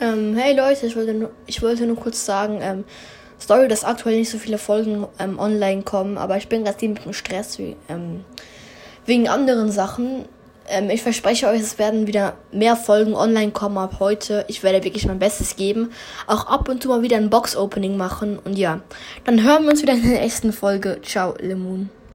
[0.00, 2.84] Ähm, hey Leute, ich wollte nur, ich wollte nur kurz sagen, ähm,
[3.38, 7.04] sorry, dass aktuell nicht so viele Folgen ähm, online kommen, aber ich bin gerade mit
[7.04, 8.24] dem Stress wie, ähm,
[9.04, 10.24] wegen anderen Sachen.
[10.68, 14.46] Ähm, ich verspreche euch, es werden wieder mehr Folgen online kommen ab heute.
[14.48, 15.90] Ich werde wirklich mein Bestes geben.
[16.26, 18.38] Auch ab und zu mal wieder ein Box-Opening machen.
[18.38, 18.80] Und ja,
[19.24, 21.00] dann hören wir uns wieder in der nächsten Folge.
[21.02, 21.90] Ciao, Lemon.